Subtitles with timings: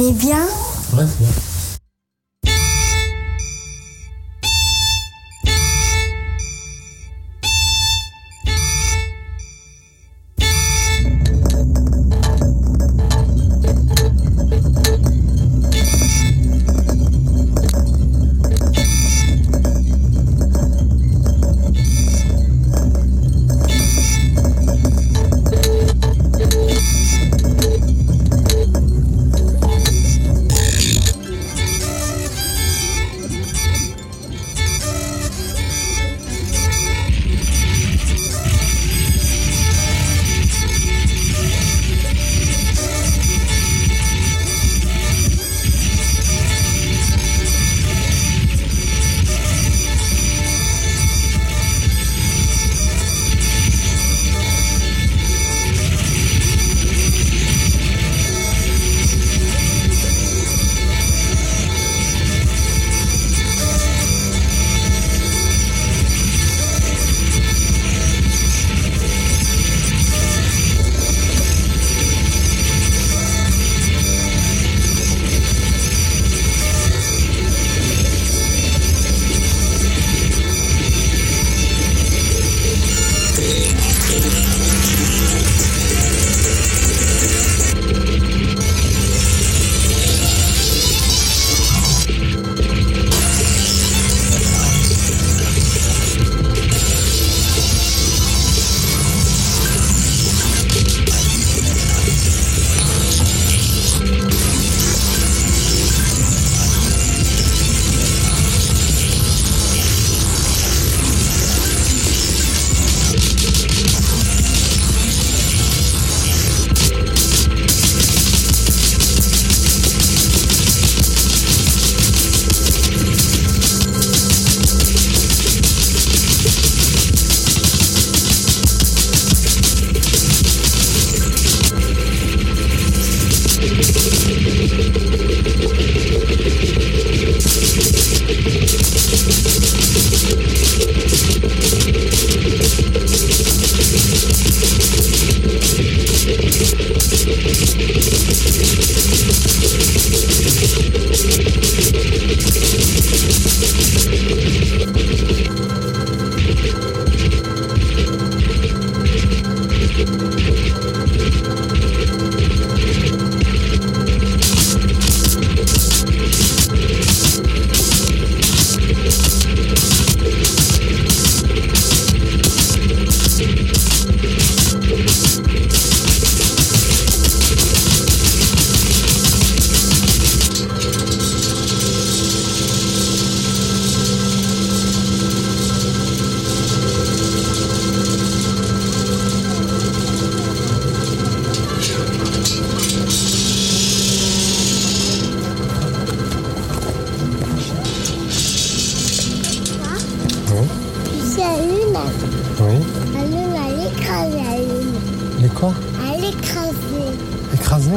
[0.00, 0.46] C'était bien.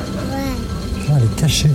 [0.00, 0.54] Ouais.
[1.08, 1.70] Ah, elle est cachée.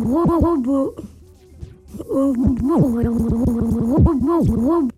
[3.95, 4.91] robots, robots.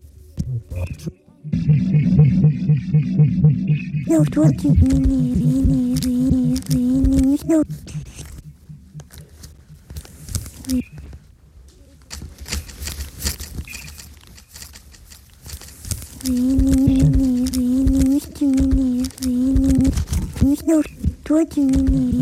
[21.59, 22.19] you need?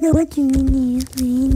[0.00, 1.55] What do you need?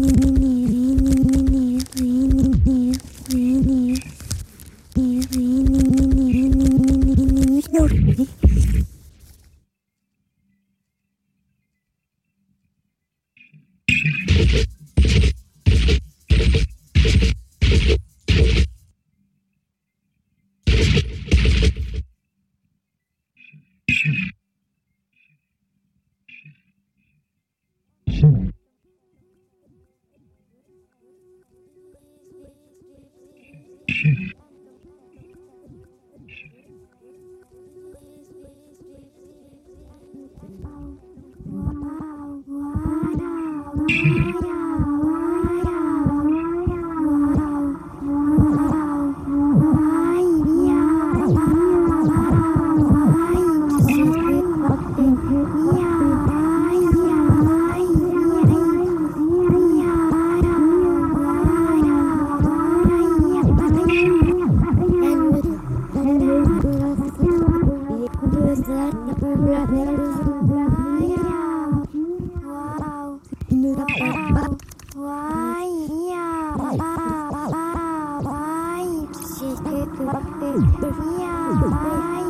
[80.81, 82.30] 小朋友